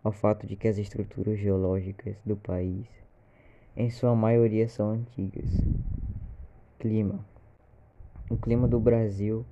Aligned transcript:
ao 0.05 0.13
fato 0.13 0.47
de 0.47 0.57
que 0.57 0.69
as 0.69 0.77
estruturas 0.77 1.39
geológicas 1.39 2.17
do 2.23 2.37
país, 2.37 2.87
em 3.75 3.89
sua 3.89 4.15
maioria, 4.15 4.69
são 4.69 4.91
antigas. 4.91 5.51
Clima: 6.79 7.25
O 8.29 8.37
clima 8.37 8.69
do 8.69 8.79
Brasil 8.79 9.43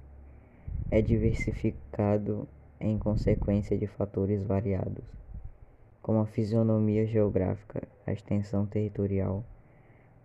é 0.90 1.00
diversificado 1.00 2.46
em 2.78 2.98
consequência 2.98 3.78
de 3.78 3.86
fatores 3.86 4.42
variados, 4.42 5.04
como 6.02 6.18
a 6.18 6.26
fisionomia 6.26 7.06
geográfica, 7.06 7.88
a 8.06 8.12
extensão 8.12 8.66
territorial 8.66 9.42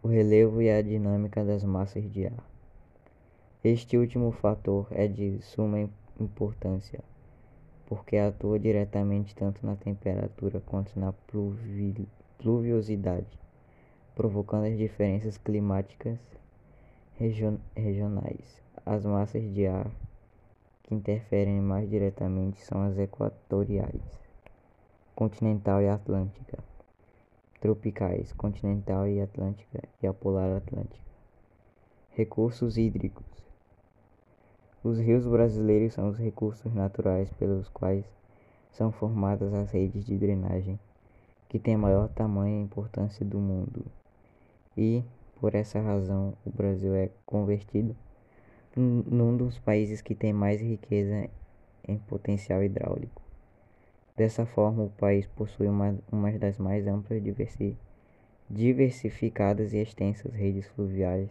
o 0.06 0.08
relevo 0.08 0.62
e 0.62 0.70
a 0.70 0.84
dinâmica 0.84 1.44
das 1.44 1.64
massas 1.64 2.08
de 2.12 2.28
ar. 2.28 2.48
Este 3.64 3.98
último 3.98 4.32
fator 4.32 4.86
é 4.92 5.08
de 5.08 5.42
suma 5.42 5.90
importância, 6.20 7.00
porque 7.88 8.16
atua 8.16 8.60
diretamente 8.60 9.34
tanto 9.34 9.66
na 9.66 9.76
temperatura 9.76 10.62
quanto 10.64 10.92
na 11.00 11.12
pluviosidade, 12.38 13.40
provocando 14.14 14.66
as 14.66 14.78
diferenças 14.78 15.40
climáticas 15.40 16.20
regionais. 17.76 18.62
As 18.86 19.04
massas 19.04 19.42
de 19.56 19.66
ar 19.66 19.90
que 20.84 20.94
interferem 20.94 21.60
mais 21.60 21.90
diretamente 21.90 22.62
são 22.62 22.84
as 22.84 22.96
equatoriais, 23.00 24.04
continental 25.16 25.82
e 25.82 25.90
atlântica 25.90 26.60
tropicais, 27.66 28.32
continental 28.34 29.08
e 29.08 29.20
atlântica 29.20 29.82
e 30.00 30.06
a 30.06 30.14
polar 30.14 30.56
atlântica. 30.56 31.04
Recursos 32.12 32.78
hídricos. 32.78 33.26
Os 34.84 35.00
rios 35.00 35.26
brasileiros 35.26 35.94
são 35.94 36.10
os 36.10 36.16
recursos 36.16 36.72
naturais 36.76 37.28
pelos 37.34 37.68
quais 37.70 38.06
são 38.72 38.92
formadas 38.92 39.52
as 39.52 39.72
redes 39.72 40.06
de 40.06 40.16
drenagem, 40.16 40.80
que 41.50 41.58
têm 41.58 41.76
maior 41.76 42.08
tamanho 42.10 42.60
e 42.60 42.64
importância 42.64 43.26
do 43.26 43.40
mundo. 43.40 43.84
E, 44.78 45.04
por 45.42 45.56
essa 45.56 45.82
razão, 45.82 46.36
o 46.46 46.52
Brasil 46.52 46.94
é 46.94 47.10
convertido 47.26 47.96
num 48.76 49.36
dos 49.36 49.58
países 49.58 50.04
que 50.04 50.14
tem 50.14 50.32
mais 50.32 50.62
riqueza 50.62 51.28
em 51.88 51.98
potencial 51.98 52.64
hidráulico. 52.64 53.25
Dessa 54.16 54.46
forma, 54.46 54.84
o 54.84 54.90
país 54.90 55.28
possui 55.28 55.68
uma, 55.68 55.98
uma 56.12 56.32
das 56.32 56.58
mais 56.58 56.88
amplas, 56.88 57.22
diversi, 57.22 57.78
diversificadas 58.50 59.74
e 59.74 59.78
extensas 59.78 60.34
redes 60.34 60.66
fluviais 60.68 61.30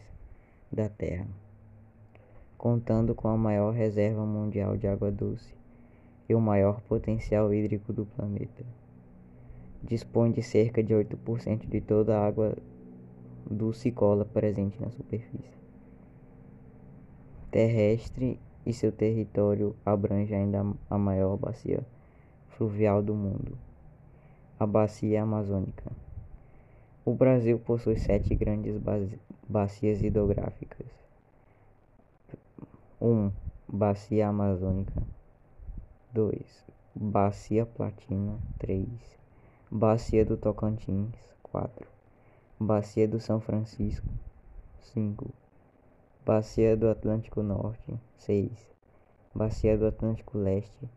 da 0.71 0.89
Terra, 0.89 1.27
contando 2.59 3.15
com 3.15 3.28
a 3.28 3.37
maior 3.37 3.72
reserva 3.72 4.27
mundial 4.27 4.77
de 4.77 4.87
água 4.87 5.11
doce 5.11 5.55
e 6.28 6.34
o 6.34 6.41
maior 6.41 6.81
potencial 6.83 7.55
hídrico 7.55 7.93
do 7.93 8.05
planeta. 8.05 8.65
Dispõe 9.83 10.31
de 10.31 10.43
cerca 10.43 10.83
de 10.83 10.93
8% 10.95 11.66
de 11.66 11.81
toda 11.81 12.19
a 12.19 12.27
água 12.27 12.56
dulcicola 13.51 14.25
presente 14.25 14.81
na 14.81 14.91
superfície 14.91 15.55
terrestre 17.55 18.41
e 18.66 18.72
seu 18.72 18.91
território 18.91 19.77
abrange 19.87 20.34
ainda 20.34 20.66
a 20.91 20.99
maior 20.99 21.37
bacia 21.37 21.87
fluvial 22.56 23.03
do 23.03 23.15
mundo, 23.15 23.59
a 24.59 24.66
Bacia 24.66 25.22
Amazônica. 25.22 25.91
O 27.04 27.12
Brasil 27.12 27.59
possui 27.59 27.97
sete 27.97 28.34
grandes 28.34 28.81
bacias 29.48 30.03
hidrográficas. 30.03 30.87
1. 33.00 33.06
Um, 33.06 33.32
bacia 33.69 34.28
Amazônica. 34.28 35.03
2. 36.12 36.65
Bacia 36.94 37.66
Platina. 37.66 38.38
3. 38.59 38.86
Bacia 39.71 40.25
do 40.25 40.36
Tocantins. 40.36 41.15
4. 41.42 41.86
Bacia 42.59 43.09
do 43.09 43.19
São 43.19 43.41
Francisco. 43.41 44.09
5. 44.94 45.28
Bacia 46.25 46.76
do 46.76 46.88
Atlântico 46.88 47.42
Norte. 47.42 47.98
6. 48.19 48.50
Bacia 49.34 49.76
do 49.76 49.86
Atlântico 49.86 50.38
Leste 50.38 50.88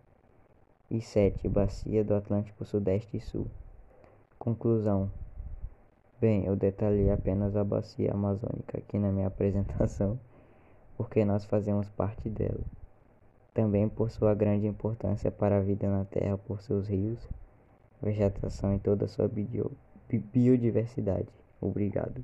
e 0.90 1.02
7. 1.02 1.48
Bacia 1.48 2.04
do 2.04 2.16
Atlântico 2.16 2.64
Sudeste 2.64 3.18
e 3.18 3.20
Sul. 3.20 3.48
Conclusão. 4.40 5.12
Bem, 6.20 6.46
eu 6.46 6.56
detalhei 6.56 7.12
apenas 7.12 7.56
a 7.56 7.64
bacia 7.64 8.12
amazônica 8.12 8.78
aqui 8.78 8.98
na 8.98 9.12
minha 9.12 9.28
apresentação, 9.28 10.20
porque 10.96 11.24
nós 11.26 11.46
fazemos 11.46 11.90
parte 11.90 12.30
dela. 12.30 12.64
Também 13.54 13.90
por 13.90 14.10
sua 14.10 14.34
grande 14.34 14.68
importância 14.68 15.32
para 15.32 15.58
a 15.58 15.62
vida 15.62 15.90
na 15.90 16.06
Terra, 16.06 16.38
por 16.38 16.62
seus 16.62 16.88
rios, 16.88 17.28
vegetação 18.02 18.76
e 18.76 18.80
toda 18.80 19.08
sua 19.08 19.30
biodiversidade. 20.10 21.28
Obrigado. 21.60 22.24